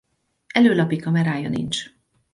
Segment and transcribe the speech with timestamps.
[0.47, 1.83] Előlapi kamerája nincs.